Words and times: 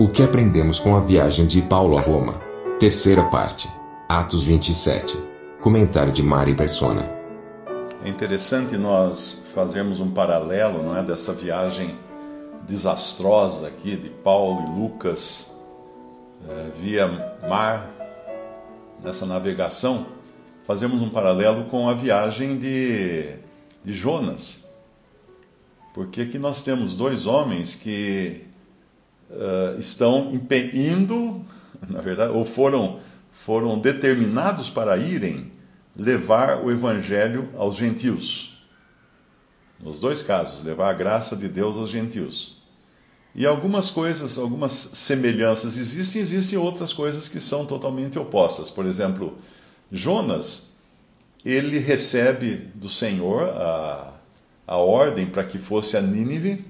O 0.00 0.06
que 0.06 0.22
aprendemos 0.22 0.78
com 0.78 0.94
a 0.94 1.00
viagem 1.00 1.44
de 1.44 1.60
Paulo 1.60 1.98
a 1.98 2.00
Roma? 2.00 2.40
Terceira 2.78 3.24
parte. 3.24 3.68
Atos 4.08 4.44
27. 4.44 5.20
Comentário 5.60 6.12
de 6.12 6.22
Mari 6.22 6.54
Persona. 6.54 7.10
É 8.04 8.08
interessante 8.08 8.76
nós 8.76 9.50
fazermos 9.52 9.98
um 9.98 10.12
paralelo, 10.12 10.84
não 10.84 10.96
é, 10.96 11.02
dessa 11.02 11.32
viagem 11.32 11.98
desastrosa 12.64 13.66
aqui 13.66 13.96
de 13.96 14.08
Paulo 14.08 14.68
e 14.68 14.80
Lucas 14.80 15.56
é, 16.48 16.70
via 16.80 17.08
mar 17.48 17.90
nessa 19.02 19.26
navegação, 19.26 20.06
fazemos 20.62 21.02
um 21.02 21.08
paralelo 21.08 21.64
com 21.64 21.88
a 21.88 21.94
viagem 21.94 22.56
de, 22.56 23.24
de 23.84 23.92
Jonas. 23.92 24.64
Porque 25.92 26.20
aqui 26.20 26.38
nós 26.38 26.62
temos 26.62 26.94
dois 26.94 27.26
homens 27.26 27.74
que 27.74 28.47
uh, 29.30 29.78
estão 29.78 30.30
indo, 30.74 31.44
na 31.88 32.00
verdade, 32.00 32.32
ou 32.32 32.44
foram, 32.44 33.00
foram 33.30 33.78
determinados 33.78 34.70
para 34.70 34.96
irem 34.96 35.50
levar 35.96 36.64
o 36.64 36.70
evangelho 36.70 37.48
aos 37.56 37.76
gentios. 37.76 38.58
Nos 39.80 39.98
dois 39.98 40.22
casos, 40.22 40.64
levar 40.64 40.90
a 40.90 40.94
graça 40.94 41.36
de 41.36 41.48
Deus 41.48 41.76
aos 41.76 41.90
gentios. 41.90 42.58
E 43.34 43.46
algumas 43.46 43.90
coisas, 43.90 44.38
algumas 44.38 44.72
semelhanças 44.72 45.76
existem, 45.76 46.20
existem 46.20 46.58
outras 46.58 46.92
coisas 46.92 47.28
que 47.28 47.38
são 47.38 47.64
totalmente 47.64 48.18
opostas. 48.18 48.70
Por 48.70 48.86
exemplo, 48.86 49.36
Jonas, 49.92 50.68
ele 51.44 51.78
recebe 51.78 52.56
do 52.74 52.88
Senhor 52.88 53.44
a, 53.50 54.12
a 54.66 54.76
ordem 54.76 55.26
para 55.26 55.44
que 55.44 55.58
fosse 55.58 55.96
a 55.96 56.02
Nínive 56.02 56.64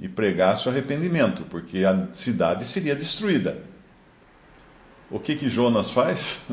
e 0.00 0.08
pregasse 0.08 0.68
o 0.68 0.70
arrependimento, 0.70 1.44
porque 1.44 1.84
a 1.84 2.08
cidade 2.12 2.64
seria 2.64 2.94
destruída. 2.94 3.62
O 5.10 5.18
que 5.18 5.34
que 5.34 5.48
Jonas 5.48 5.90
faz? 5.90 6.46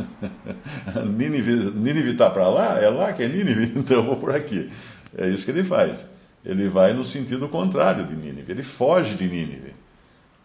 Nínive 1.06 2.12
está 2.12 2.30
para 2.30 2.48
lá? 2.48 2.80
É 2.80 2.90
lá 2.90 3.12
que 3.14 3.24
é 3.24 3.28
Nínive? 3.28 3.74
Então 3.80 3.98
eu 3.98 4.04
vou 4.04 4.16
por 4.16 4.34
aqui. 4.34 4.72
É 5.18 5.28
isso 5.28 5.46
que 5.46 5.52
ele 5.52 5.64
faz 5.64 6.08
ele 6.46 6.70
vai 6.70 6.94
no 6.94 7.04
sentido 7.04 7.50
contrário 7.50 8.06
de 8.06 8.16
Nínive, 8.16 8.52
ele 8.52 8.64
foge 8.64 9.16
de 9.16 9.28
Nínive. 9.28 9.74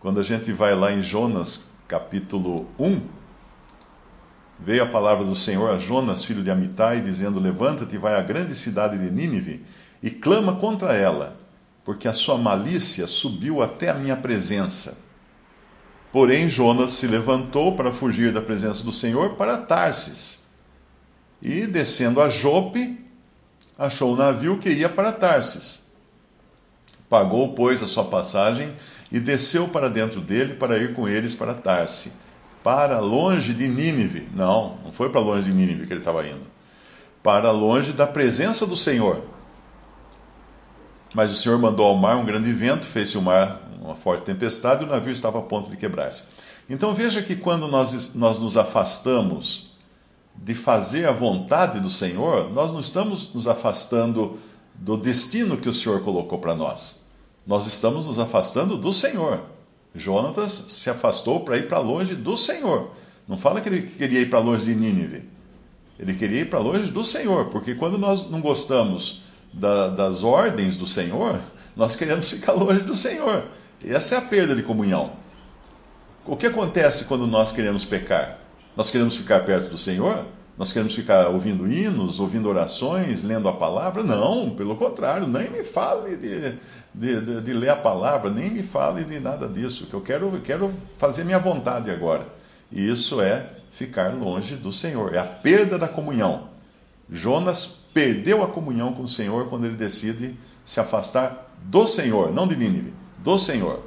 Quando 0.00 0.18
a 0.18 0.22
gente 0.22 0.50
vai 0.50 0.74
lá 0.74 0.90
em 0.90 1.02
Jonas, 1.02 1.64
capítulo 1.86 2.66
1, 2.78 3.02
veio 4.58 4.82
a 4.82 4.86
palavra 4.86 5.24
do 5.24 5.36
Senhor 5.36 5.70
a 5.70 5.76
Jonas, 5.76 6.24
filho 6.24 6.42
de 6.42 6.50
Amitai, 6.50 7.02
dizendo: 7.02 7.38
Levanta-te 7.38 7.96
e 7.96 7.98
vai 7.98 8.14
à 8.14 8.22
grande 8.22 8.54
cidade 8.54 8.96
de 8.96 9.10
Nínive 9.10 9.62
e 10.02 10.10
clama 10.10 10.56
contra 10.56 10.94
ela, 10.94 11.36
porque 11.90 12.06
a 12.06 12.12
sua 12.12 12.38
malícia 12.38 13.04
subiu 13.08 13.60
até 13.60 13.88
a 13.88 13.94
minha 13.94 14.16
presença. 14.16 14.96
Porém, 16.12 16.48
Jonas 16.48 16.92
se 16.92 17.08
levantou 17.08 17.74
para 17.74 17.90
fugir 17.90 18.32
da 18.32 18.40
presença 18.40 18.84
do 18.84 18.92
Senhor 18.92 19.30
para 19.30 19.58
Tarsis. 19.58 20.42
E, 21.42 21.66
descendo 21.66 22.20
a 22.20 22.28
Jope, 22.28 22.96
achou 23.76 24.12
o 24.12 24.16
navio 24.16 24.56
que 24.56 24.70
ia 24.70 24.88
para 24.88 25.10
Tarsis. 25.10 25.88
Pagou, 27.08 27.54
pois, 27.54 27.82
a 27.82 27.88
sua 27.88 28.04
passagem 28.04 28.72
e 29.10 29.18
desceu 29.18 29.66
para 29.66 29.90
dentro 29.90 30.20
dele 30.20 30.54
para 30.54 30.78
ir 30.78 30.94
com 30.94 31.08
eles 31.08 31.34
para 31.34 31.54
Tarse, 31.54 32.12
para 32.62 33.00
longe 33.00 33.52
de 33.52 33.66
Nínive. 33.66 34.28
Não, 34.32 34.78
não 34.84 34.92
foi 34.92 35.10
para 35.10 35.20
longe 35.20 35.50
de 35.50 35.56
Nínive 35.56 35.88
que 35.88 35.92
ele 35.92 36.02
estava 36.02 36.24
indo. 36.24 36.46
Para 37.20 37.50
longe 37.50 37.92
da 37.92 38.06
presença 38.06 38.64
do 38.64 38.76
Senhor. 38.76 39.39
Mas 41.14 41.32
o 41.32 41.34
Senhor 41.34 41.58
mandou 41.58 41.86
ao 41.86 41.96
mar 41.96 42.16
um 42.16 42.24
grande 42.24 42.52
vento, 42.52 42.86
fez-se 42.86 43.18
o 43.18 43.22
mar 43.22 43.60
uma 43.82 43.94
forte 43.94 44.24
tempestade 44.24 44.82
e 44.82 44.86
o 44.86 44.88
navio 44.88 45.12
estava 45.12 45.38
a 45.38 45.42
ponto 45.42 45.70
de 45.70 45.76
quebrar-se. 45.76 46.24
Então 46.68 46.94
veja 46.94 47.22
que 47.22 47.34
quando 47.34 47.66
nós, 47.66 48.14
nós 48.14 48.38
nos 48.38 48.56
afastamos 48.56 49.72
de 50.36 50.54
fazer 50.54 51.06
a 51.06 51.12
vontade 51.12 51.80
do 51.80 51.90
Senhor, 51.90 52.50
nós 52.52 52.72
não 52.72 52.80
estamos 52.80 53.32
nos 53.34 53.48
afastando 53.48 54.38
do 54.74 54.96
destino 54.96 55.56
que 55.56 55.68
o 55.68 55.74
Senhor 55.74 56.00
colocou 56.02 56.38
para 56.38 56.54
nós 56.54 57.00
nós 57.46 57.66
estamos 57.66 58.06
nos 58.06 58.18
afastando 58.18 58.76
do 58.76 58.92
Senhor. 58.92 59.40
Jonatas 59.94 60.50
se 60.50 60.88
afastou 60.90 61.40
para 61.40 61.56
ir 61.56 61.66
para 61.66 61.78
longe 61.78 62.14
do 62.14 62.36
Senhor. 62.36 62.90
Não 63.26 63.36
fala 63.36 63.60
que 63.60 63.68
ele 63.68 63.82
queria 63.82 64.20
ir 64.20 64.30
para 64.30 64.38
longe 64.38 64.66
de 64.66 64.74
Nínive. 64.74 65.24
Ele 65.98 66.14
queria 66.14 66.40
ir 66.42 66.48
para 66.48 66.58
longe 66.58 66.90
do 66.90 67.04
Senhor, 67.04 67.46
porque 67.46 67.74
quando 67.74 67.98
nós 67.98 68.30
não 68.30 68.40
gostamos 68.40 69.22
da, 69.52 69.88
das 69.88 70.22
ordens 70.22 70.76
do 70.76 70.86
Senhor, 70.86 71.38
nós 71.76 71.96
queremos 71.96 72.28
ficar 72.30 72.52
longe 72.52 72.82
do 72.82 72.96
Senhor. 72.96 73.44
Essa 73.84 74.16
é 74.16 74.18
a 74.18 74.22
perda 74.22 74.54
de 74.54 74.62
comunhão. 74.62 75.12
O 76.26 76.36
que 76.36 76.46
acontece 76.46 77.06
quando 77.06 77.26
nós 77.26 77.50
queremos 77.52 77.84
pecar? 77.84 78.38
Nós 78.76 78.90
queremos 78.90 79.16
ficar 79.16 79.40
perto 79.44 79.70
do 79.70 79.78
Senhor? 79.78 80.26
Nós 80.56 80.72
queremos 80.72 80.94
ficar 80.94 81.28
ouvindo 81.28 81.66
hinos, 81.66 82.20
ouvindo 82.20 82.48
orações, 82.48 83.22
lendo 83.22 83.48
a 83.48 83.52
palavra? 83.52 84.02
Não, 84.02 84.50
pelo 84.50 84.76
contrário, 84.76 85.26
nem 85.26 85.50
me 85.50 85.64
fale 85.64 86.16
de, 86.16 86.54
de, 86.94 87.20
de, 87.22 87.40
de, 87.40 87.52
ler 87.54 87.70
a 87.70 87.76
palavra, 87.76 88.30
nem 88.30 88.50
me 88.50 88.62
fale 88.62 89.02
de 89.04 89.18
nada 89.18 89.48
disso, 89.48 89.86
que 89.86 89.94
eu 89.94 90.02
quero, 90.02 90.30
quero 90.44 90.70
fazer 90.98 91.24
minha 91.24 91.38
vontade 91.38 91.90
agora. 91.90 92.26
E 92.70 92.90
isso 92.90 93.22
é 93.22 93.50
ficar 93.70 94.12
longe 94.12 94.56
do 94.56 94.70
Senhor, 94.70 95.14
é 95.14 95.18
a 95.18 95.24
perda 95.24 95.78
da 95.78 95.88
comunhão. 95.88 96.50
Jonas 97.10 97.79
perdeu 97.92 98.42
a 98.42 98.48
comunhão 98.48 98.92
com 98.92 99.02
o 99.02 99.08
Senhor 99.08 99.48
quando 99.48 99.66
ele 99.66 99.76
decide 99.76 100.36
se 100.64 100.80
afastar 100.80 101.54
do 101.64 101.86
Senhor, 101.86 102.32
não 102.32 102.46
de 102.46 102.56
Nínive, 102.56 102.92
do 103.18 103.38
Senhor. 103.38 103.82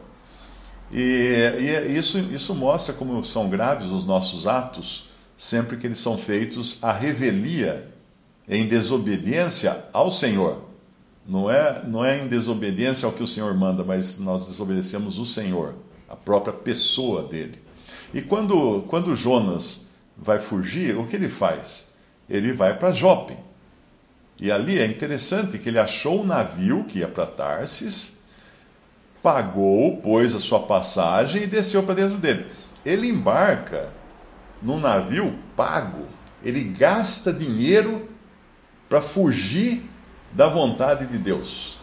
E, 0.91 0.99
e 1.59 1.97
isso, 1.97 2.17
isso 2.19 2.53
mostra 2.53 2.93
como 2.93 3.23
são 3.23 3.49
graves 3.49 3.89
os 3.89 4.05
nossos 4.05 4.47
atos 4.47 5.13
sempre 5.35 5.77
que 5.77 5.87
eles 5.87 5.99
são 5.99 6.17
feitos 6.17 6.77
à 6.81 6.91
revelia, 6.91 7.91
em 8.47 8.67
desobediência 8.67 9.85
ao 9.91 10.11
Senhor. 10.11 10.63
Não 11.25 11.49
é, 11.49 11.83
não 11.85 12.03
é 12.03 12.21
em 12.21 12.27
desobediência 12.27 13.05
ao 13.05 13.13
que 13.13 13.23
o 13.23 13.27
Senhor 13.27 13.53
manda, 13.55 13.83
mas 13.83 14.17
nós 14.19 14.47
desobedecemos 14.47 15.17
o 15.17 15.25
Senhor, 15.25 15.75
a 16.07 16.15
própria 16.15 16.53
pessoa 16.53 17.23
dele. 17.23 17.59
E 18.13 18.21
quando, 18.21 18.83
quando 18.87 19.15
Jonas 19.15 19.87
vai 20.17 20.37
fugir, 20.37 20.97
o 20.97 21.07
que 21.07 21.15
ele 21.15 21.29
faz? 21.29 21.93
Ele 22.29 22.51
vai 22.51 22.77
para 22.77 22.91
Jope. 22.91 23.35
E 24.43 24.51
ali 24.51 24.77
é 24.77 24.85
interessante 24.85 25.57
que 25.57 25.69
ele 25.69 25.79
achou 25.79 26.21
um 26.21 26.25
navio 26.25 26.83
que 26.83 26.99
ia 26.99 27.07
para 27.07 27.25
Tarsis, 27.25 28.19
pagou, 29.23 29.95
pôs 30.01 30.35
a 30.35 30.39
sua 30.41 30.59
passagem 30.59 31.43
e 31.43 31.47
desceu 31.47 31.81
para 31.81 31.95
dentro 31.95 32.17
dele. 32.17 32.45
Ele 32.85 33.07
embarca 33.07 33.89
num 34.61 34.81
navio 34.81 35.33
pago. 35.55 36.05
Ele 36.43 36.61
gasta 36.61 37.31
dinheiro 37.31 38.09
para 38.89 39.01
fugir 39.01 39.89
da 40.33 40.49
vontade 40.49 41.05
de 41.05 41.19
Deus. 41.19 41.79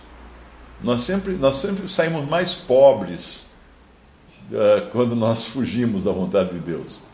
Nós 0.82 1.00
sempre, 1.00 1.37
nós 1.37 1.56
sempre 1.56 1.88
saímos 1.88 2.28
mais 2.28 2.55
pobres 2.55 3.52
uh, 4.50 4.87
quando 4.90 5.17
nós 5.17 5.46
fugimos 5.46 6.05
da 6.05 6.12
vontade 6.12 6.50
de 6.50 6.61
Deus. 6.61 7.05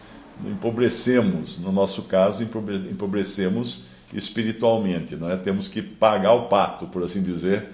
Empobrecemos, 0.44 1.56
no 1.58 1.70
nosso 1.70 2.02
caso, 2.02 2.42
empobrecemos 2.42 3.94
espiritualmente. 4.12 5.16
Não 5.16 5.30
é? 5.30 5.36
Temos 5.36 5.68
que 5.68 5.82
pagar 5.82 6.32
o 6.32 6.48
pato, 6.48 6.86
por 6.86 7.02
assim 7.02 7.22
dizer, 7.22 7.68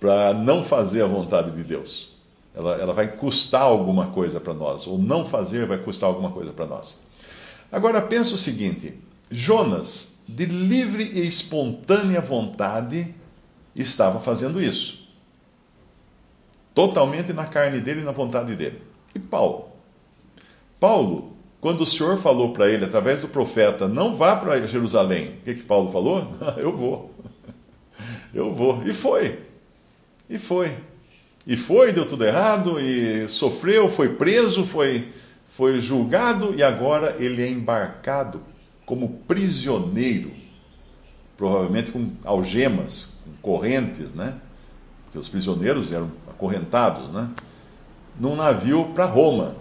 para 0.00 0.34
não 0.34 0.64
fazer 0.64 1.02
a 1.02 1.06
vontade 1.06 1.50
de 1.50 1.62
Deus. 1.62 2.16
Ela, 2.54 2.76
ela 2.76 2.92
vai 2.92 3.08
custar 3.08 3.62
alguma 3.62 4.08
coisa 4.08 4.40
para 4.40 4.54
nós, 4.54 4.86
ou 4.86 4.98
não 4.98 5.24
fazer 5.24 5.66
vai 5.66 5.78
custar 5.78 6.08
alguma 6.08 6.30
coisa 6.30 6.52
para 6.52 6.66
nós. 6.66 7.00
Agora 7.70 8.02
pensa 8.02 8.34
o 8.34 8.38
seguinte: 8.38 8.98
Jonas, 9.30 10.18
de 10.28 10.46
livre 10.46 11.04
e 11.04 11.20
espontânea 11.20 12.20
vontade, 12.20 13.14
estava 13.76 14.18
fazendo 14.18 14.60
isso. 14.60 15.06
Totalmente 16.74 17.32
na 17.32 17.46
carne 17.46 17.80
dele 17.80 18.00
e 18.00 18.04
na 18.04 18.12
vontade 18.12 18.54
dele. 18.54 18.82
E 19.14 19.18
Paulo? 19.18 19.68
Paulo, 20.78 21.36
quando 21.60 21.80
o 21.80 21.86
Senhor 21.86 22.16
falou 22.18 22.52
para 22.52 22.68
ele, 22.68 22.84
através 22.84 23.22
do 23.22 23.28
profeta, 23.28 23.88
não 23.88 24.14
vá 24.14 24.36
para 24.36 24.66
Jerusalém, 24.66 25.38
o 25.40 25.44
que, 25.44 25.54
que 25.54 25.62
Paulo 25.62 25.90
falou? 25.90 26.36
Eu 26.56 26.76
vou. 26.76 27.14
Eu 28.32 28.54
vou. 28.54 28.82
E 28.84 28.92
foi. 28.92 29.38
E 30.30 30.38
foi. 30.38 30.72
E 31.46 31.56
foi, 31.56 31.92
deu 31.92 32.06
tudo 32.06 32.24
errado, 32.24 32.78
e 32.78 33.26
sofreu, 33.26 33.88
foi 33.88 34.10
preso, 34.10 34.64
foi, 34.64 35.08
foi 35.46 35.80
julgado, 35.80 36.54
e 36.54 36.62
agora 36.62 37.16
ele 37.18 37.42
é 37.42 37.48
embarcado 37.48 38.40
como 38.84 39.08
prisioneiro, 39.26 40.30
provavelmente 41.36 41.90
com 41.90 42.12
algemas, 42.24 43.18
com 43.24 43.32
correntes, 43.40 44.12
né? 44.14 44.34
Porque 45.04 45.18
os 45.18 45.28
prisioneiros 45.28 45.90
eram 45.90 46.10
acorrentados, 46.28 47.10
né? 47.12 47.30
Num 48.20 48.36
navio 48.36 48.92
para 48.94 49.06
Roma. 49.06 49.54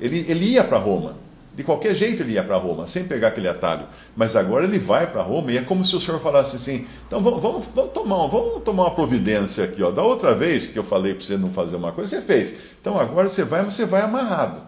Ele, 0.00 0.24
ele 0.28 0.44
ia 0.52 0.64
para 0.64 0.78
Roma. 0.78 1.16
De 1.56 1.64
qualquer 1.64 1.94
jeito 1.94 2.22
ele 2.22 2.34
ia 2.34 2.44
para 2.44 2.58
Roma, 2.58 2.86
sem 2.86 3.04
pegar 3.04 3.28
aquele 3.28 3.48
atalho. 3.48 3.86
Mas 4.14 4.36
agora 4.36 4.64
ele 4.64 4.78
vai 4.78 5.06
para 5.06 5.22
Roma 5.22 5.50
e 5.50 5.56
é 5.56 5.62
como 5.62 5.82
se 5.86 5.96
o 5.96 6.00
senhor 6.00 6.20
falasse 6.20 6.56
assim: 6.56 6.86
então 7.06 7.22
vamos, 7.22 7.40
vamos, 7.40 7.66
vamos, 7.74 7.92
tomar, 7.92 8.26
vamos 8.26 8.62
tomar 8.62 8.82
uma 8.84 8.94
providência 8.94 9.64
aqui. 9.64 9.82
Ó. 9.82 9.90
Da 9.90 10.02
outra 10.02 10.34
vez 10.34 10.66
que 10.66 10.78
eu 10.78 10.84
falei 10.84 11.14
para 11.14 11.24
você 11.24 11.38
não 11.38 11.50
fazer 11.50 11.76
uma 11.76 11.92
coisa, 11.92 12.10
você 12.10 12.20
fez. 12.20 12.54
Então 12.78 13.00
agora 13.00 13.26
você 13.26 13.42
vai, 13.42 13.62
mas 13.62 13.72
você 13.72 13.86
vai 13.86 14.02
amarrado. 14.02 14.60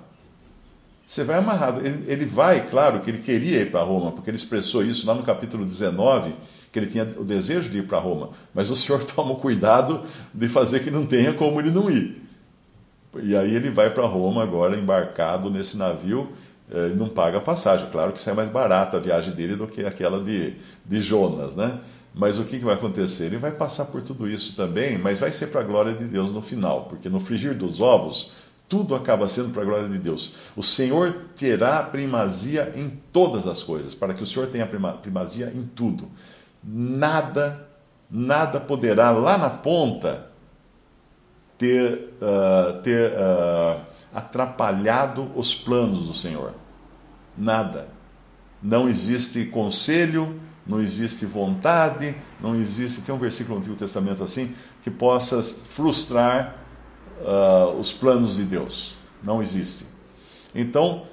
Você 1.04 1.24
vai 1.24 1.36
amarrado. 1.36 1.86
Ele, 1.86 2.04
ele 2.06 2.24
vai, 2.24 2.66
claro, 2.66 3.00
que 3.00 3.10
ele 3.10 3.18
queria 3.18 3.60
ir 3.60 3.70
para 3.70 3.82
Roma, 3.82 4.12
porque 4.12 4.30
ele 4.30 4.38
expressou 4.38 4.82
isso 4.82 5.06
lá 5.06 5.14
no 5.14 5.22
capítulo 5.22 5.66
19, 5.66 6.34
que 6.72 6.78
ele 6.78 6.86
tinha 6.86 7.04
o 7.18 7.24
desejo 7.24 7.68
de 7.68 7.80
ir 7.80 7.86
para 7.86 7.98
Roma. 7.98 8.30
Mas 8.54 8.70
o 8.70 8.76
senhor 8.76 9.04
toma 9.08 9.34
cuidado 9.34 10.02
de 10.32 10.48
fazer 10.48 10.80
que 10.80 10.90
não 10.90 11.04
tenha 11.04 11.34
como 11.34 11.60
ele 11.60 11.70
não 11.70 11.90
ir. 11.90 12.27
E 13.22 13.36
aí 13.36 13.54
ele 13.54 13.70
vai 13.70 13.90
para 13.90 14.06
Roma 14.06 14.42
agora, 14.42 14.76
embarcado 14.76 15.50
nesse 15.50 15.76
navio 15.76 16.30
ele 16.70 16.96
não 16.96 17.08
paga 17.08 17.38
a 17.38 17.40
passagem. 17.40 17.88
Claro 17.90 18.12
que 18.12 18.20
sai 18.20 18.34
mais 18.34 18.50
barata 18.50 18.96
a 18.96 19.00
viagem 19.00 19.32
dele 19.32 19.56
do 19.56 19.66
que 19.66 19.84
aquela 19.84 20.20
de, 20.20 20.54
de 20.84 21.00
Jonas, 21.00 21.56
né? 21.56 21.80
Mas 22.14 22.38
o 22.38 22.44
que, 22.44 22.58
que 22.58 22.64
vai 22.64 22.74
acontecer? 22.74 23.26
Ele 23.26 23.36
vai 23.36 23.52
passar 23.52 23.86
por 23.86 24.02
tudo 24.02 24.28
isso 24.28 24.54
também, 24.54 24.98
mas 24.98 25.18
vai 25.18 25.30
ser 25.30 25.48
para 25.48 25.60
a 25.60 25.64
glória 25.64 25.94
de 25.94 26.04
Deus 26.04 26.32
no 26.32 26.42
final, 26.42 26.84
porque 26.84 27.08
no 27.08 27.20
frigir 27.20 27.54
dos 27.54 27.80
ovos, 27.80 28.48
tudo 28.68 28.94
acaba 28.94 29.28
sendo 29.28 29.50
para 29.50 29.62
a 29.62 29.64
glória 29.64 29.88
de 29.88 29.98
Deus. 29.98 30.50
O 30.56 30.62
Senhor 30.62 31.14
terá 31.36 31.82
primazia 31.82 32.72
em 32.76 32.90
todas 33.12 33.46
as 33.46 33.62
coisas, 33.62 33.94
para 33.94 34.12
que 34.12 34.22
o 34.22 34.26
Senhor 34.26 34.48
tenha 34.48 34.66
primazia 34.66 35.52
em 35.54 35.62
tudo. 35.62 36.10
Nada, 36.62 37.66
nada 38.10 38.58
poderá 38.58 39.10
lá 39.10 39.38
na 39.38 39.50
ponta 39.50 40.27
ter, 41.58 42.14
uh, 42.22 42.80
ter 42.82 43.10
uh, 43.10 43.80
atrapalhado 44.14 45.30
os 45.34 45.54
planos 45.54 46.06
do 46.06 46.14
Senhor. 46.14 46.54
Nada. 47.36 47.88
Não 48.62 48.88
existe 48.88 49.46
conselho, 49.46 50.40
não 50.66 50.80
existe 50.80 51.26
vontade, 51.26 52.14
não 52.40 52.54
existe. 52.54 53.02
Tem 53.02 53.14
um 53.14 53.18
versículo 53.18 53.56
no 53.56 53.60
Antigo 53.60 53.76
Testamento 53.76 54.22
assim 54.22 54.54
que 54.82 54.90
possa 54.90 55.42
frustrar 55.42 56.56
uh, 57.20 57.78
os 57.78 57.92
planos 57.92 58.36
de 58.36 58.44
Deus. 58.44 58.96
Não 59.24 59.42
existe. 59.42 59.86
Então, 60.54 61.04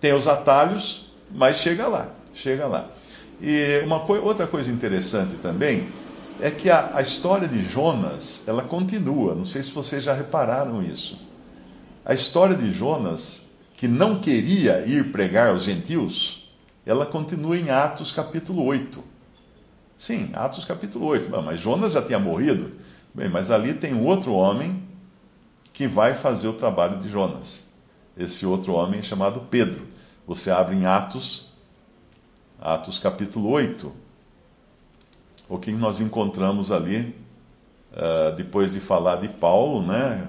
tem 0.00 0.12
os 0.12 0.28
atalhos, 0.28 1.10
mas 1.30 1.56
chega 1.58 1.86
lá, 1.88 2.10
chega 2.34 2.66
lá. 2.66 2.90
E 3.40 3.82
uma 3.84 4.00
co 4.00 4.14
outra 4.14 4.46
coisa 4.46 4.70
interessante 4.70 5.36
também 5.36 5.86
é 6.40 6.50
que 6.50 6.70
a, 6.70 6.96
a 6.96 7.02
história 7.02 7.48
de 7.48 7.62
Jonas, 7.62 8.42
ela 8.46 8.62
continua. 8.62 9.34
Não 9.34 9.44
sei 9.44 9.62
se 9.62 9.70
vocês 9.70 10.04
já 10.04 10.12
repararam 10.12 10.82
isso. 10.82 11.18
A 12.04 12.14
história 12.14 12.56
de 12.56 12.70
Jonas, 12.70 13.46
que 13.72 13.88
não 13.88 14.20
queria 14.20 14.84
ir 14.86 15.10
pregar 15.10 15.48
aos 15.48 15.64
gentios, 15.64 16.48
ela 16.84 17.06
continua 17.06 17.56
em 17.56 17.70
Atos 17.70 18.12
capítulo 18.12 18.64
8. 18.64 19.02
Sim, 19.98 20.30
Atos 20.34 20.64
capítulo 20.64 21.06
8. 21.06 21.30
Mas 21.42 21.60
Jonas 21.60 21.92
já 21.92 22.02
tinha 22.02 22.18
morrido. 22.18 22.70
Bem, 23.14 23.28
mas 23.28 23.50
ali 23.50 23.74
tem 23.74 23.94
um 23.94 24.06
outro 24.06 24.32
homem 24.32 24.86
que 25.72 25.86
vai 25.86 26.14
fazer 26.14 26.48
o 26.48 26.52
trabalho 26.52 26.98
de 27.00 27.08
Jonas. 27.08 27.66
Esse 28.16 28.46
outro 28.46 28.74
homem 28.74 29.00
é 29.00 29.02
chamado 29.02 29.40
Pedro. 29.50 29.86
Você 30.26 30.50
abre 30.50 30.76
em 30.76 30.86
Atos, 30.86 31.50
Atos 32.60 32.98
capítulo 32.98 33.50
8. 33.50 34.05
O 35.48 35.58
que 35.58 35.70
nós 35.72 36.00
encontramos 36.00 36.72
ali, 36.72 37.16
uh, 37.92 38.34
depois 38.36 38.72
de 38.72 38.80
falar 38.80 39.16
de 39.16 39.28
Paulo, 39.28 39.86
né? 39.86 40.28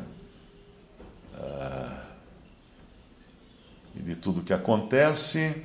e 3.97 4.01
de 4.03 4.15
tudo 4.15 4.43
que 4.43 4.53
acontece, 4.53 5.63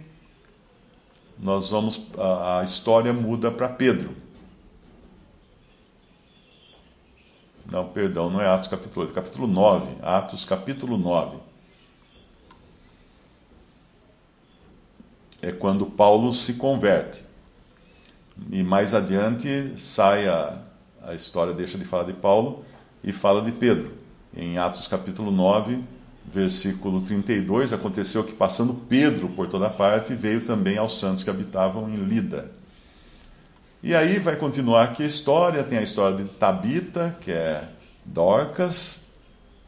nós 1.39 1.71
vamos 1.71 2.09
a, 2.19 2.61
a 2.61 2.65
história 2.65 3.13
muda 3.13 3.51
para 3.51 3.69
Pedro. 3.69 4.17
Não, 7.71 7.89
perdão, 7.89 8.31
não 8.31 8.41
é 8.41 8.47
Atos 8.47 8.69
capítulo 8.69 9.07
8, 9.07 9.13
é 9.13 9.15
capítulo 9.15 9.47
9. 9.47 9.97
Atos 10.03 10.45
capítulo 10.45 10.99
9. 10.99 11.39
É 15.41 15.53
quando 15.53 15.87
Paulo 15.87 16.33
se 16.33 16.55
converte. 16.55 17.25
E 18.51 18.63
mais 18.63 18.95
adiante 18.95 19.73
sai 19.77 20.29
a, 20.29 20.59
a 21.03 21.15
história, 21.15 21.53
deixa 21.53 21.79
de 21.79 21.85
falar 21.85 22.05
de 22.05 22.15
Paulo 22.15 22.65
e 23.05 23.13
fala 23.13 23.43
de 23.43 23.53
Pedro. 23.53 23.93
Em 24.35 24.57
Atos 24.59 24.87
capítulo 24.87 25.31
9, 25.31 25.83
versículo 26.25 27.01
32, 27.01 27.73
aconteceu 27.73 28.25
que 28.25 28.33
passando 28.33 28.75
Pedro 28.89 29.29
por 29.29 29.47
toda 29.47 29.69
parte, 29.69 30.15
veio 30.15 30.45
também 30.45 30.79
aos 30.79 30.99
santos 30.99 31.23
que 31.23 31.31
habitavam 31.31 31.91
em 31.91 31.97
Lida. 31.97 32.51
E 33.83 33.95
aí 33.95 34.19
vai 34.19 34.37
continuar 34.37 34.85
aqui 34.85 35.03
a 35.03 35.07
história, 35.07 35.65
tem 35.65 35.79
a 35.79 35.83
história 35.83 36.17
de 36.17 36.31
Tabita, 36.31 37.17
que 37.21 37.33
é 37.33 37.69
Dorcas, 38.05 39.03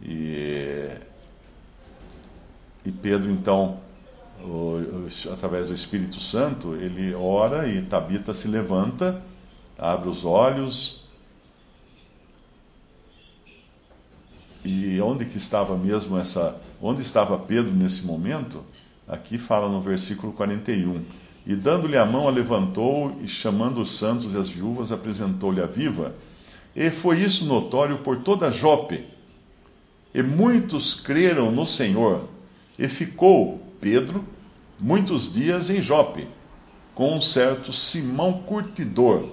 e, 0.01 0.89
e 2.85 2.93
Pedro 2.93 3.31
então, 3.31 3.81
o, 4.43 5.07
através 5.33 5.69
do 5.69 5.75
Espírito 5.75 6.21
Santo, 6.21 6.75
ele 6.75 7.15
ora 7.15 7.69
e 7.69 7.83
Tabita 7.83 8.35
se 8.35 8.49
levanta, 8.49 9.23
abre 9.79 10.09
os 10.09 10.25
olhos, 10.25 11.05
E 14.65 14.99
onde 15.03 15.27
que 15.27 15.37
estava 15.37 15.77
mesmo 15.77 16.17
essa. 16.17 16.59
Onde 16.81 17.03
estava 17.03 17.39
Pedro 17.39 17.73
nesse 17.75 18.07
momento? 18.07 18.65
Aqui 19.07 19.37
fala 19.37 19.69
no 19.69 19.81
versículo 19.81 20.33
41. 20.33 21.05
E 21.47 21.55
dando-lhe 21.55 21.99
a 21.99 22.07
mão, 22.07 22.27
a 22.27 22.31
levantou 22.31 23.15
e, 23.21 23.29
chamando 23.29 23.83
os 23.83 23.99
santos 23.99 24.33
e 24.33 24.39
as 24.39 24.49
viúvas, 24.49 24.91
apresentou-lhe 24.91 25.61
a 25.61 25.67
viva. 25.67 26.15
E 26.75 26.91
foi 26.91 27.19
isso 27.19 27.45
notório 27.45 27.99
por 27.99 28.21
toda 28.21 28.51
Jope. 28.51 29.07
E 30.15 30.23
muitos 30.23 30.95
creram 30.95 31.53
no 31.53 31.67
Senhor. 31.67 32.25
E 32.79 32.89
ficou 32.89 33.61
Pedro 33.85 34.27
muitos 34.81 35.31
dias 35.31 35.69
em 35.69 35.83
Jope, 35.83 36.27
com 36.95 37.15
um 37.15 37.21
certo 37.21 37.71
Simão 37.71 38.41
Curtidor. 38.41 39.31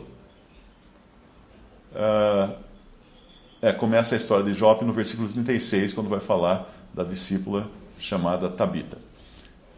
Uh, 1.93 2.53
é, 3.61 3.71
começa 3.71 4.13
a 4.13 4.17
história 4.17 4.43
de 4.43 4.53
Jope 4.53 4.83
no 4.83 4.91
versículo 4.91 5.29
36, 5.29 5.93
quando 5.93 6.09
vai 6.09 6.19
falar 6.19 6.69
da 6.93 7.05
discípula 7.05 7.71
chamada 7.97 8.49
Tabita. 8.49 8.97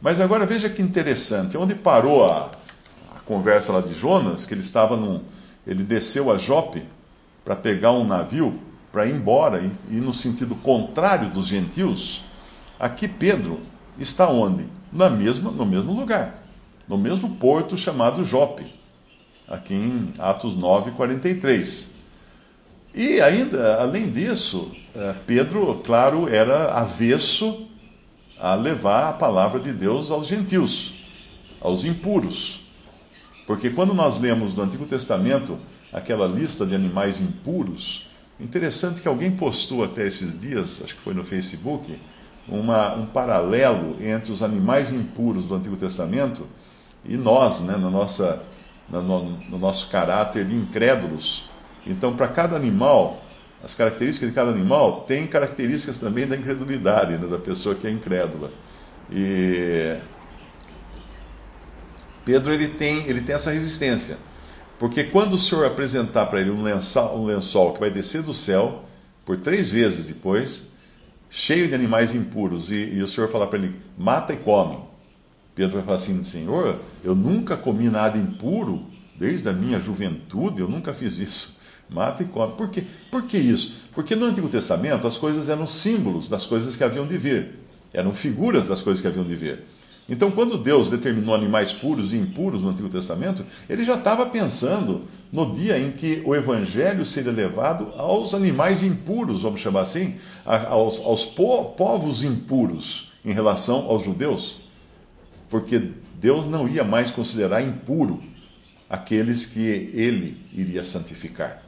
Mas 0.01 0.19
agora 0.19 0.43
veja 0.43 0.67
que 0.67 0.81
interessante, 0.81 1.55
onde 1.55 1.75
parou 1.75 2.25
a, 2.25 2.49
a 3.15 3.19
conversa 3.27 3.71
lá 3.73 3.79
de 3.79 3.93
Jonas, 3.93 4.43
que 4.43 4.55
ele 4.55 4.61
estava 4.61 4.97
num. 4.97 5.21
Ele 5.67 5.83
desceu 5.83 6.31
a 6.31 6.37
Jope 6.39 6.83
para 7.45 7.55
pegar 7.55 7.91
um 7.91 8.03
navio 8.03 8.59
para 8.91 9.05
ir 9.05 9.13
embora 9.13 9.61
e 9.61 9.95
ir 9.95 10.01
no 10.01 10.15
sentido 10.15 10.55
contrário 10.55 11.29
dos 11.29 11.45
gentios. 11.45 12.23
Aqui 12.79 13.07
Pedro 13.07 13.71
está 13.99 14.29
onde? 14.29 14.67
Na 14.91 15.09
mesma, 15.09 15.51
no 15.51 15.65
mesmo 15.65 15.93
lugar, 15.93 16.43
no 16.87 16.97
mesmo 16.97 17.35
porto 17.35 17.77
chamado 17.77 18.23
Jope, 18.23 18.65
aqui 19.47 19.73
em 19.73 20.13
Atos 20.19 20.55
9, 20.55 20.91
43. 20.91 21.91
E 22.95 23.19
ainda, 23.21 23.81
além 23.81 24.11
disso, 24.11 24.71
eh, 24.95 25.15
Pedro, 25.25 25.81
claro, 25.83 26.29
era 26.29 26.73
avesso 26.73 27.67
a 28.39 28.55
levar 28.55 29.09
a 29.09 29.13
palavra 29.13 29.59
de 29.59 29.73
Deus 29.73 30.11
aos 30.11 30.27
gentios, 30.27 30.93
aos 31.59 31.85
impuros. 31.85 32.61
Porque 33.47 33.69
quando 33.71 33.93
nós 33.93 34.19
lemos 34.19 34.53
no 34.53 34.63
Antigo 34.63 34.85
Testamento 34.85 35.57
aquela 35.91 36.27
lista 36.27 36.65
de 36.65 36.75
animais 36.75 37.19
impuros, 37.19 38.07
interessante 38.39 39.01
que 39.01 39.07
alguém 39.07 39.31
postou 39.31 39.83
até 39.83 40.05
esses 40.05 40.39
dias, 40.39 40.81
acho 40.83 40.95
que 40.95 41.01
foi 41.01 41.13
no 41.13 41.25
Facebook, 41.25 41.97
uma, 42.47 42.95
um 42.95 43.05
paralelo 43.05 43.97
entre 44.01 44.31
os 44.31 44.41
animais 44.43 44.91
impuros 44.91 45.45
do 45.45 45.55
Antigo 45.55 45.77
Testamento 45.77 46.47
e 47.05 47.17
nós, 47.17 47.61
né, 47.61 47.77
na 47.77 47.89
nossa, 47.89 48.43
no, 48.89 49.01
no 49.01 49.57
nosso 49.57 49.89
caráter 49.89 50.45
de 50.45 50.55
incrédulos 50.55 51.45
então, 51.85 52.15
para 52.15 52.27
cada 52.27 52.55
animal, 52.55 53.21
as 53.63 53.73
características 53.73 54.29
de 54.29 54.35
cada 54.35 54.51
animal 54.51 55.01
têm 55.01 55.27
características 55.27 55.99
também 55.99 56.25
da 56.25 56.35
incredulidade, 56.35 57.17
né, 57.17 57.27
da 57.27 57.37
pessoa 57.37 57.75
que 57.75 57.87
é 57.87 57.91
incrédula. 57.91 58.51
E 59.11 59.97
Pedro 62.23 62.53
ele 62.53 62.69
tem, 62.69 63.05
ele 63.07 63.21
tem 63.21 63.35
essa 63.35 63.51
resistência. 63.51 64.17
Porque 64.79 65.03
quando 65.03 65.33
o 65.33 65.39
Senhor 65.39 65.65
apresentar 65.65 66.25
para 66.27 66.41
ele 66.41 66.51
um 66.51 66.63
lençol, 66.63 67.19
um 67.19 67.25
lençol 67.25 67.73
que 67.73 67.79
vai 67.79 67.89
descer 67.89 68.21
do 68.21 68.33
céu, 68.33 68.83
por 69.25 69.37
três 69.37 69.69
vezes 69.69 70.07
depois, 70.07 70.69
cheio 71.35 71.67
de 71.67 71.73
animais 71.73 72.13
impuros, 72.13 72.69
e, 72.69 72.93
e 72.93 73.01
o 73.01 73.07
Senhor 73.07 73.27
falar 73.27 73.47
para 73.47 73.57
ele: 73.57 73.75
mata 73.97 74.33
e 74.33 74.37
come. 74.37 74.77
Pedro 75.55 75.73
vai 75.77 75.83
falar 75.83 75.97
assim: 75.97 76.23
Senhor, 76.23 76.79
eu 77.03 77.15
nunca 77.15 77.57
comi 77.57 77.89
nada 77.89 78.17
impuro 78.17 78.85
desde 79.17 79.49
a 79.49 79.53
minha 79.53 79.79
juventude, 79.79 80.61
eu 80.61 80.69
nunca 80.69 80.93
fiz 80.93 81.17
isso. 81.17 81.57
Mata 81.89 82.23
e 82.23 82.27
come. 82.27 82.53
Por 82.53 82.69
quê? 82.69 82.83
Por 83.11 83.23
que 83.23 83.37
isso? 83.37 83.89
Porque 83.93 84.15
no 84.15 84.25
Antigo 84.25 84.47
Testamento 84.47 85.05
as 85.05 85.17
coisas 85.17 85.49
eram 85.49 85.67
símbolos 85.67 86.29
das 86.29 86.45
coisas 86.45 86.75
que 86.75 86.83
haviam 86.83 87.05
de 87.05 87.17
vir, 87.17 87.59
eram 87.93 88.13
figuras 88.13 88.69
das 88.69 88.81
coisas 88.81 89.01
que 89.01 89.07
haviam 89.07 89.25
de 89.25 89.35
vir. 89.35 89.63
Então, 90.07 90.29
quando 90.31 90.57
Deus 90.57 90.89
determinou 90.89 91.33
animais 91.33 91.71
puros 91.71 92.11
e 92.11 92.17
impuros 92.17 92.61
no 92.61 92.69
Antigo 92.69 92.89
Testamento, 92.89 93.45
ele 93.69 93.85
já 93.85 93.93
estava 93.93 94.25
pensando 94.25 95.03
no 95.31 95.53
dia 95.55 95.79
em 95.79 95.91
que 95.91 96.21
o 96.25 96.35
Evangelho 96.35 97.05
seria 97.05 97.31
levado 97.31 97.89
aos 97.95 98.33
animais 98.33 98.83
impuros, 98.83 99.43
vamos 99.43 99.61
chamar 99.61 99.81
assim, 99.81 100.15
aos, 100.45 100.99
aos 100.99 101.25
povos 101.25 102.23
impuros 102.23 103.11
em 103.23 103.31
relação 103.31 103.87
aos 103.87 104.03
judeus. 104.03 104.57
Porque 105.49 105.91
Deus 106.19 106.45
não 106.45 106.67
ia 106.67 106.83
mais 106.83 107.11
considerar 107.11 107.61
impuro 107.61 108.21
aqueles 108.89 109.45
que 109.45 109.61
ele 109.61 110.37
iria 110.53 110.83
santificar. 110.83 111.63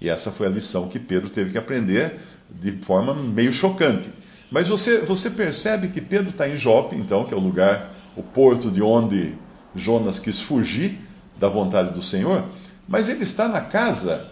E 0.00 0.08
essa 0.08 0.30
foi 0.30 0.46
a 0.46 0.50
lição 0.50 0.88
que 0.88 0.98
Pedro 0.98 1.30
teve 1.30 1.52
que 1.52 1.58
aprender 1.58 2.18
de 2.50 2.72
forma 2.72 3.14
meio 3.14 3.52
chocante. 3.52 4.10
Mas 4.50 4.68
você, 4.68 5.00
você 5.00 5.30
percebe 5.30 5.88
que 5.88 6.00
Pedro 6.00 6.30
está 6.30 6.48
em 6.48 6.56
Jope, 6.56 6.94
então, 6.96 7.24
que 7.24 7.34
é 7.34 7.36
o 7.36 7.40
lugar, 7.40 7.92
o 8.14 8.22
porto 8.22 8.70
de 8.70 8.82
onde 8.82 9.36
Jonas 9.74 10.18
quis 10.18 10.40
fugir 10.40 10.98
da 11.38 11.48
vontade 11.48 11.92
do 11.92 12.02
Senhor, 12.02 12.44
mas 12.88 13.08
ele 13.08 13.22
está 13.22 13.48
na 13.48 13.60
casa. 13.60 14.30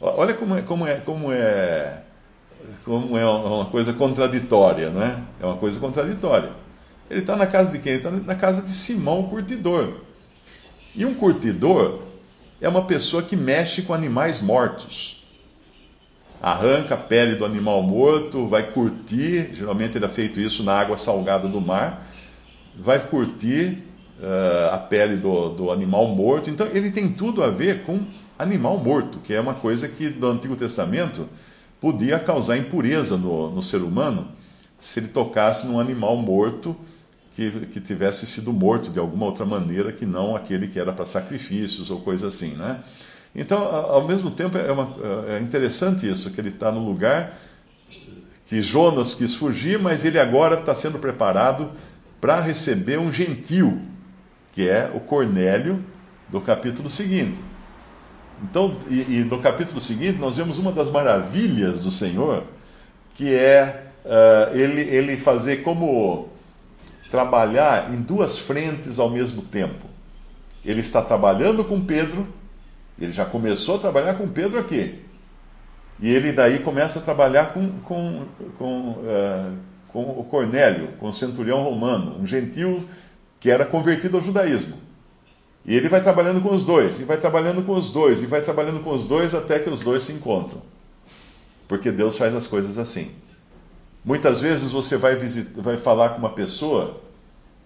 Olha 0.00 0.34
como 0.34 0.56
é, 0.56 0.62
como 0.62 0.86
é, 0.86 0.96
como 0.96 1.32
é, 1.32 1.99
como 2.84 3.16
é 3.16 3.24
uma 3.24 3.66
coisa 3.66 3.92
contraditória, 3.92 4.90
não 4.90 5.02
é? 5.02 5.22
É 5.40 5.46
uma 5.46 5.56
coisa 5.56 5.78
contraditória. 5.78 6.52
Ele 7.08 7.20
está 7.20 7.36
na 7.36 7.46
casa 7.46 7.72
de 7.72 7.82
quem? 7.82 7.92
Ele 7.92 8.00
está 8.00 8.10
na 8.10 8.34
casa 8.34 8.62
de 8.62 8.72
Simão, 8.72 9.20
o 9.20 9.28
curtidor. 9.28 9.94
E 10.94 11.04
um 11.04 11.14
curtidor 11.14 12.00
é 12.60 12.68
uma 12.68 12.84
pessoa 12.84 13.22
que 13.22 13.36
mexe 13.36 13.82
com 13.82 13.94
animais 13.94 14.40
mortos 14.40 15.20
arranca 16.40 16.94
a 16.94 16.96
pele 16.96 17.34
do 17.34 17.44
animal 17.44 17.82
morto, 17.82 18.46
vai 18.46 18.62
curtir, 18.62 19.50
geralmente 19.54 19.98
ele 19.98 20.06
é 20.06 20.08
feito 20.08 20.40
isso 20.40 20.62
na 20.62 20.72
água 20.72 20.96
salgada 20.96 21.46
do 21.46 21.60
mar, 21.60 22.04
vai 22.78 22.98
curtir 22.98 23.82
uh, 24.18 24.72
a 24.74 24.78
pele 24.78 25.16
do, 25.16 25.50
do 25.50 25.70
animal 25.70 26.08
morto. 26.08 26.48
Então 26.48 26.66
ele 26.72 26.90
tem 26.90 27.10
tudo 27.10 27.44
a 27.44 27.50
ver 27.50 27.82
com 27.82 28.00
animal 28.38 28.78
morto, 28.78 29.18
que 29.18 29.34
é 29.34 29.40
uma 29.40 29.54
coisa 29.54 29.86
que 29.86 30.08
do 30.08 30.28
Antigo 30.28 30.56
Testamento 30.56 31.28
podia 31.80 32.18
causar 32.18 32.56
impureza 32.56 33.16
no, 33.16 33.50
no 33.50 33.62
ser 33.62 33.82
humano 33.82 34.30
se 34.78 35.00
ele 35.00 35.08
tocasse 35.08 35.66
num 35.66 35.80
animal 35.80 36.16
morto 36.16 36.76
que, 37.34 37.50
que 37.66 37.80
tivesse 37.80 38.26
sido 38.26 38.52
morto 38.52 38.90
de 38.90 38.98
alguma 38.98 39.26
outra 39.26 39.46
maneira 39.46 39.92
que 39.92 40.04
não 40.04 40.36
aquele 40.36 40.66
que 40.66 40.78
era 40.78 40.92
para 40.92 41.06
sacrifícios 41.06 41.90
ou 41.90 42.00
coisa 42.00 42.28
assim, 42.28 42.54
né? 42.54 42.80
Então, 43.34 43.62
ao 43.62 44.06
mesmo 44.06 44.30
tempo, 44.30 44.58
é, 44.58 44.72
uma, 44.72 44.92
é 45.28 45.40
interessante 45.40 46.08
isso, 46.08 46.30
que 46.30 46.40
ele 46.40 46.48
está 46.48 46.72
no 46.72 46.84
lugar 46.84 47.36
que 48.48 48.60
Jonas 48.60 49.14
quis 49.14 49.36
fugir, 49.36 49.78
mas 49.78 50.04
ele 50.04 50.18
agora 50.18 50.58
está 50.58 50.74
sendo 50.74 50.98
preparado 50.98 51.70
para 52.20 52.40
receber 52.40 52.98
um 52.98 53.12
gentil, 53.12 53.80
que 54.52 54.68
é 54.68 54.90
o 54.92 54.98
Cornélio 54.98 55.84
do 56.28 56.40
capítulo 56.40 56.88
seguinte. 56.88 57.38
Então, 58.42 58.76
e, 58.88 59.18
e 59.18 59.24
no 59.24 59.38
capítulo 59.38 59.80
seguinte, 59.80 60.18
nós 60.18 60.36
vemos 60.36 60.58
uma 60.58 60.72
das 60.72 60.90
maravilhas 60.90 61.84
do 61.84 61.90
Senhor, 61.90 62.44
que 63.14 63.34
é 63.34 63.84
uh, 64.04 64.56
ele, 64.56 64.80
ele 64.80 65.16
fazer 65.16 65.58
como 65.58 66.28
trabalhar 67.10 67.92
em 67.92 68.00
duas 68.00 68.38
frentes 68.38 68.98
ao 68.98 69.10
mesmo 69.10 69.42
tempo. 69.42 69.86
Ele 70.64 70.80
está 70.80 71.02
trabalhando 71.02 71.64
com 71.64 71.80
Pedro 71.80 72.26
ele 73.00 73.12
já 73.12 73.24
começou 73.24 73.76
a 73.76 73.78
trabalhar 73.78 74.14
com 74.14 74.28
Pedro 74.28 74.58
aqui. 74.58 75.02
E 75.98 76.10
ele 76.10 76.32
daí 76.32 76.58
começa 76.58 76.98
a 76.98 77.02
trabalhar 77.02 77.54
com, 77.54 77.70
com, 77.80 78.26
com, 78.58 78.90
uh, 78.90 79.56
com 79.88 80.02
o 80.02 80.24
Cornélio, 80.24 80.88
com 80.98 81.08
o 81.08 81.12
centurião 81.12 81.62
romano, 81.62 82.18
um 82.20 82.26
gentil 82.26 82.84
que 83.38 83.50
era 83.50 83.64
convertido 83.64 84.18
ao 84.18 84.22
judaísmo. 84.22 84.76
E 85.64 85.76
ele 85.76 85.88
vai 85.88 86.02
trabalhando 86.02 86.40
com 86.40 86.54
os 86.54 86.64
dois, 86.64 87.00
e 87.00 87.04
vai 87.04 87.18
trabalhando 87.18 87.64
com 87.64 87.72
os 87.72 87.92
dois, 87.92 88.22
e 88.22 88.26
vai 88.26 88.40
trabalhando 88.40 88.82
com 88.82 88.90
os 88.90 89.06
dois 89.06 89.34
até 89.34 89.58
que 89.58 89.68
os 89.68 89.82
dois 89.82 90.02
se 90.02 90.12
encontram. 90.12 90.62
Porque 91.68 91.92
Deus 91.92 92.16
faz 92.16 92.34
as 92.34 92.46
coisas 92.46 92.78
assim. 92.78 93.10
Muitas 94.04 94.40
vezes 94.40 94.72
você 94.72 94.96
vai, 94.96 95.16
visitar, 95.16 95.60
vai 95.60 95.76
falar 95.76 96.10
com 96.10 96.18
uma 96.18 96.30
pessoa 96.30 97.00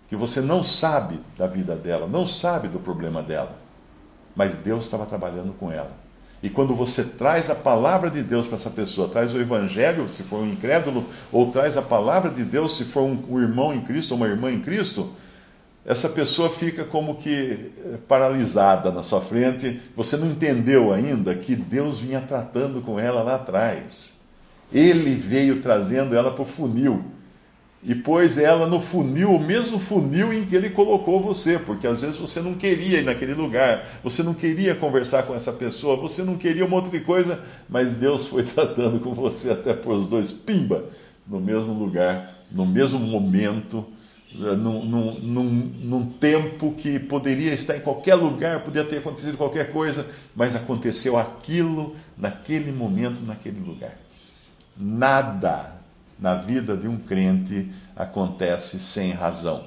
que 0.09 0.17
você 0.17 0.41
não 0.41 0.63
sabe 0.65 1.19
da 1.39 1.47
vida 1.47 1.75
dela, 1.75 2.07
não 2.07 2.27
sabe 2.27 2.69
do 2.69 2.81
problema 2.81 3.23
dela 3.23 3.65
mas 4.35 4.59
Deus 4.59 4.85
estava 4.85 5.07
trabalhando 5.07 5.55
com 5.55 5.71
ela. 5.71 5.91
E 6.43 6.51
quando 6.51 6.75
você 6.75 7.03
traz 7.03 7.49
a 7.49 7.55
palavra 7.55 8.11
de 8.11 8.23
Deus 8.23 8.47
para 8.47 8.57
essa 8.57 8.69
pessoa, 8.69 9.09
traz 9.09 9.33
o 9.33 9.41
evangelho, 9.41 10.09
se 10.11 10.23
for 10.25 10.41
um 10.41 10.51
incrédulo, 10.51 11.05
ou 11.33 11.51
traz 11.51 11.77
a 11.77 11.83
palavra 11.83 12.31
de 12.31 12.45
Deus, 12.45 12.77
se 12.77 12.85
for 12.85 13.03
um, 13.03 13.19
um 13.31 13.41
irmão 13.41 13.73
em 13.73 13.81
Cristo 13.81 14.13
ou 14.13 14.19
uma 14.19 14.27
irmã 14.27 14.51
em 14.51 14.61
Cristo, 14.61 15.11
essa 15.85 16.09
pessoa 16.09 16.49
fica 16.49 16.85
como 16.85 17.17
que 17.17 17.31
eh, 17.31 17.99
paralisada 18.09 18.91
na 18.91 19.03
sua 19.03 19.21
frente. 19.21 19.81
Você 19.95 20.17
não 20.17 20.29
entendeu 20.29 20.93
ainda 20.93 21.35
que 21.35 21.55
Deus 21.55 22.01
vinha 22.01 22.21
tratando 22.21 22.81
com 22.81 22.99
ela 22.99 23.23
lá 23.23 23.35
atrás. 23.35 24.21
Ele 24.73 25.15
veio 25.15 25.61
trazendo 25.61 26.17
ela 26.17 26.31
para 26.31 26.43
o 26.43 26.47
funil 26.47 27.05
e 27.87 27.95
pôs 27.95 28.39
ela 28.39 28.67
no 28.67 28.81
funil, 28.81 29.33
o 29.33 29.39
mesmo 29.39 29.79
funil 29.79 30.33
em 30.33 30.47
que 30.47 30.57
ele 30.57 30.71
colocou 30.71 31.21
você, 31.21 31.59
porque 31.59 31.87
às 31.87 32.01
vezes 32.01 32.17
você 32.17 32.41
não 32.41 32.55
queria 32.55 33.01
ir 33.01 33.05
naquele 33.05 33.35
lugar, 33.35 33.87
você 34.03 34.23
não 34.23 34.33
queria 34.33 34.75
conversar 34.75 35.25
com 35.25 35.35
essa 35.35 35.53
pessoa, 35.53 35.95
você 35.95 36.23
não 36.23 36.37
queria 36.37 36.65
uma 36.65 36.77
outra 36.77 36.99
coisa, 37.01 37.39
mas 37.69 37.93
Deus 37.93 38.27
foi 38.27 38.43
tratando 38.43 39.01
com 39.01 39.13
você 39.13 39.51
até 39.51 39.75
por 39.75 39.93
os 39.93 40.09
dois, 40.09 40.33
pimba, 40.33 40.83
no 41.27 41.39
mesmo 41.39 41.75
lugar, 41.75 42.33
no 42.51 42.65
mesmo 42.65 42.99
momento, 42.99 43.87
num, 44.35 44.85
num, 44.85 45.15
num, 45.21 45.45
num 45.45 46.07
tempo 46.07 46.73
que 46.73 46.99
poderia 46.99 47.53
estar 47.53 47.77
em 47.77 47.81
qualquer 47.81 48.17
lugar, 48.17 48.65
podia 48.65 48.85
ter 48.85 48.99
acontecido 48.99 49.37
qualquer 49.37 49.73
coisa, 49.73 50.07
mas 50.35 50.57
aconteceu 50.57 51.17
aquilo 51.17 51.95
naquele 52.17 52.73
momento, 52.73 53.23
naquele 53.23 53.61
lugar. 53.61 53.97
Nada 54.77 55.81
na 56.19 56.35
vida 56.35 56.77
de 56.77 56.89
um 56.89 56.99
crente 56.99 57.71
acontece 57.95 58.79
sem 58.79 59.13
razão. 59.13 59.65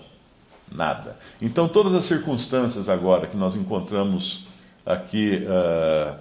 Nada. 0.69 1.17
Então, 1.41 1.69
todas 1.69 1.93
as 1.93 2.03
circunstâncias 2.03 2.89
agora 2.89 3.25
que 3.25 3.37
nós 3.37 3.55
encontramos 3.55 4.47
aqui, 4.85 5.45
uh, 5.45 6.17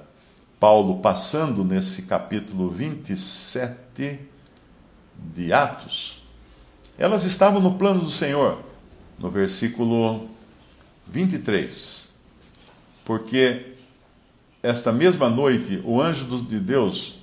Paulo 0.61 1.01
passando 1.01 1.65
nesse 1.65 2.03
capítulo 2.03 2.71
27 2.71 4.21
de 5.35 5.53
Atos, 5.53 6.26
elas 6.99 7.25
estavam 7.25 7.61
no 7.61 7.75
plano 7.75 8.01
do 8.01 8.11
Senhor, 8.11 8.59
no 9.19 9.31
versículo 9.31 10.29
23. 11.07 12.09
Porque 13.05 13.75
esta 14.63 14.93
mesma 14.93 15.29
noite 15.29 15.81
o 15.85 16.01
anjo 16.01 16.43
de 16.43 16.59
Deus, 16.59 17.19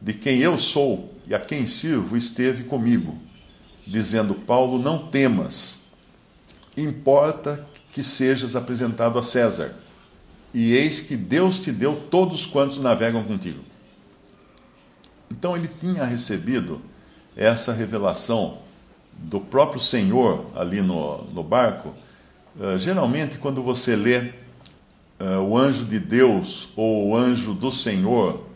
de 0.00 0.14
quem 0.14 0.38
eu 0.38 0.58
sou 0.58 1.14
e 1.26 1.34
a 1.34 1.40
quem 1.40 1.66
sirvo 1.66 2.16
esteve 2.16 2.64
comigo, 2.64 3.16
dizendo: 3.86 4.34
Paulo, 4.34 4.78
não 4.78 5.06
temas, 5.08 5.80
importa 6.76 7.66
que 7.92 8.02
sejas 8.02 8.56
apresentado 8.56 9.18
a 9.18 9.22
César, 9.22 9.74
e 10.54 10.72
eis 10.72 11.00
que 11.00 11.16
Deus 11.16 11.60
te 11.60 11.70
deu 11.70 11.94
todos 12.10 12.46
quantos 12.46 12.78
navegam 12.78 13.22
contigo. 13.22 13.62
Então 15.30 15.56
ele 15.56 15.68
tinha 15.68 16.04
recebido 16.04 16.80
essa 17.36 17.72
revelação 17.72 18.58
do 19.20 19.40
próprio 19.40 19.80
Senhor 19.80 20.50
ali 20.56 20.80
no, 20.80 21.24
no 21.24 21.42
barco. 21.42 21.94
Uh, 22.56 22.78
geralmente, 22.78 23.38
quando 23.38 23.62
você 23.62 23.94
lê 23.94 24.18
uh, 25.20 25.40
o 25.46 25.56
anjo 25.56 25.84
de 25.84 26.00
Deus 26.00 26.70
ou 26.74 27.08
o 27.08 27.16
anjo 27.16 27.54
do 27.54 27.70
Senhor, 27.70 28.46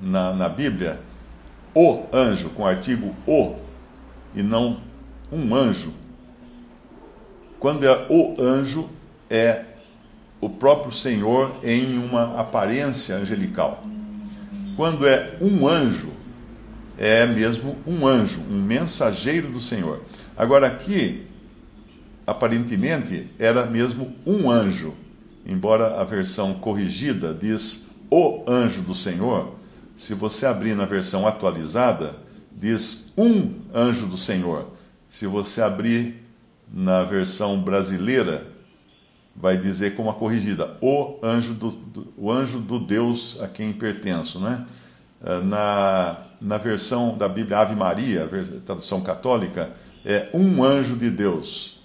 na, 0.00 0.32
na 0.32 0.48
Bíblia, 0.48 1.00
o 1.74 2.04
anjo, 2.12 2.50
com 2.50 2.64
o 2.64 2.66
artigo 2.66 3.14
o, 3.26 3.56
e 4.34 4.42
não 4.42 4.80
um 5.30 5.54
anjo. 5.54 5.94
Quando 7.58 7.86
é 7.86 8.06
o 8.10 8.34
anjo, 8.40 8.90
é 9.30 9.64
o 10.40 10.50
próprio 10.50 10.92
Senhor 10.92 11.54
em 11.62 11.98
uma 11.98 12.38
aparência 12.38 13.16
angelical. 13.16 13.82
Quando 14.76 15.06
é 15.06 15.38
um 15.40 15.66
anjo, 15.66 16.10
é 16.98 17.26
mesmo 17.26 17.76
um 17.86 18.06
anjo, 18.06 18.40
um 18.50 18.62
mensageiro 18.62 19.48
do 19.48 19.60
Senhor. 19.60 20.02
Agora 20.36 20.66
aqui, 20.66 21.26
aparentemente, 22.26 23.30
era 23.38 23.66
mesmo 23.66 24.14
um 24.26 24.50
anjo, 24.50 24.94
embora 25.46 26.00
a 26.00 26.04
versão 26.04 26.54
corrigida 26.54 27.34
diz 27.34 27.86
o 28.10 28.44
anjo 28.46 28.82
do 28.82 28.94
Senhor, 28.94 29.54
Se 29.94 30.14
você 30.14 30.46
abrir 30.46 30.74
na 30.74 30.86
versão 30.86 31.26
atualizada, 31.26 32.16
diz 32.50 33.12
um 33.16 33.54
anjo 33.74 34.06
do 34.06 34.16
Senhor. 34.16 34.68
Se 35.08 35.26
você 35.26 35.60
abrir 35.60 36.16
na 36.70 37.04
versão 37.04 37.60
brasileira, 37.60 38.46
vai 39.36 39.56
dizer 39.56 39.94
como 39.94 40.10
a 40.10 40.14
corrigida, 40.14 40.76
o 40.80 41.18
anjo 41.22 41.54
do, 41.54 41.70
do, 41.70 42.12
o 42.16 42.30
anjo 42.30 42.60
do 42.60 42.78
Deus 42.78 43.38
a 43.40 43.48
quem 43.48 43.72
pertenço. 43.72 44.38
Né? 44.38 44.64
Na, 45.44 46.18
na 46.40 46.58
versão 46.58 47.16
da 47.16 47.28
Bíblia 47.28 47.58
Ave 47.58 47.76
Maria, 47.76 48.28
tradução 48.66 49.00
católica, 49.00 49.72
é 50.04 50.28
um 50.34 50.64
anjo 50.64 50.96
de 50.96 51.10
Deus. 51.10 51.80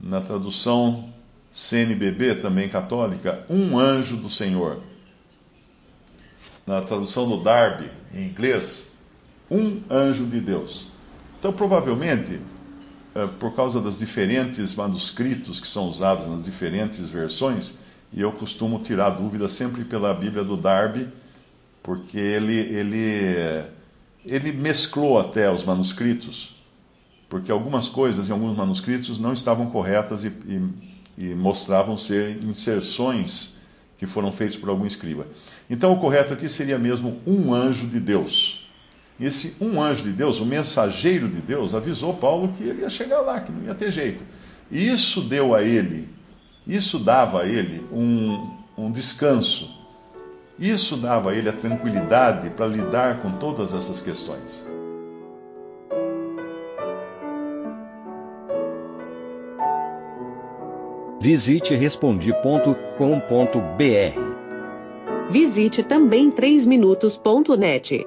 Na 0.00 0.20
tradução 0.20 1.12
CNBB, 1.50 2.36
também 2.36 2.68
católica, 2.68 3.40
um 3.50 3.76
anjo 3.78 4.16
do 4.16 4.30
Senhor. 4.30 4.80
Na 6.66 6.80
tradução 6.80 7.28
do 7.28 7.42
Darby, 7.42 7.90
em 8.14 8.28
inglês, 8.28 8.92
um 9.50 9.82
anjo 9.90 10.26
de 10.26 10.40
Deus. 10.40 10.88
Então, 11.38 11.52
provavelmente, 11.52 12.40
eh, 13.14 13.26
por 13.40 13.54
causa 13.54 13.80
dos 13.80 13.98
diferentes 13.98 14.74
manuscritos 14.76 15.58
que 15.58 15.66
são 15.66 15.88
usados 15.88 16.28
nas 16.28 16.44
diferentes 16.44 17.10
versões, 17.10 17.78
e 18.12 18.20
eu 18.20 18.30
costumo 18.30 18.78
tirar 18.78 19.10
dúvida 19.10 19.48
sempre 19.48 19.84
pela 19.84 20.14
Bíblia 20.14 20.44
do 20.44 20.56
Darby, 20.56 21.08
porque 21.90 22.18
ele, 22.18 22.56
ele, 22.56 23.64
ele 24.24 24.52
mesclou 24.52 25.18
até 25.18 25.50
os 25.50 25.64
manuscritos, 25.64 26.54
porque 27.28 27.50
algumas 27.50 27.88
coisas 27.88 28.28
em 28.28 28.32
alguns 28.32 28.56
manuscritos 28.56 29.18
não 29.18 29.32
estavam 29.32 29.66
corretas 29.66 30.22
e, 30.22 30.28
e, 30.28 30.70
e 31.18 31.34
mostravam 31.34 31.98
ser 31.98 32.40
inserções 32.44 33.56
que 33.98 34.06
foram 34.06 34.30
feitas 34.30 34.54
por 34.54 34.68
algum 34.68 34.86
escriba. 34.86 35.26
Então 35.68 35.92
o 35.92 35.98
correto 35.98 36.32
aqui 36.32 36.48
seria 36.48 36.78
mesmo 36.78 37.20
um 37.26 37.52
anjo 37.52 37.88
de 37.88 37.98
Deus. 37.98 38.70
Esse 39.18 39.56
um 39.60 39.82
anjo 39.82 40.04
de 40.04 40.12
Deus, 40.12 40.38
o 40.38 40.46
mensageiro 40.46 41.28
de 41.28 41.40
Deus, 41.40 41.74
avisou 41.74 42.14
Paulo 42.14 42.54
que 42.56 42.62
ele 42.62 42.82
ia 42.82 42.88
chegar 42.88 43.20
lá, 43.20 43.40
que 43.40 43.50
não 43.50 43.64
ia 43.64 43.74
ter 43.74 43.90
jeito. 43.90 44.24
E 44.70 44.88
isso 44.88 45.22
deu 45.22 45.56
a 45.56 45.62
ele, 45.64 46.08
isso 46.64 47.00
dava 47.00 47.42
a 47.42 47.48
ele 47.48 47.84
um, 47.90 48.58
um 48.78 48.92
descanso. 48.92 49.79
Isso 50.60 50.98
dava 50.98 51.30
a 51.30 51.34
ele 51.34 51.48
a 51.48 51.54
tranquilidade 51.54 52.50
para 52.50 52.66
lidar 52.66 53.22
com 53.22 53.30
todas 53.32 53.72
essas 53.72 53.98
questões. 54.02 54.66
Visite 61.18 61.74
respondi.com.br. 61.74 62.90
Visite 65.30 65.82
também 65.82 66.30
3minutos.net. 66.30 68.06